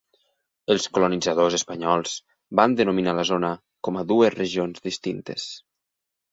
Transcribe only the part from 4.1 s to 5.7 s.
dues regions distintes.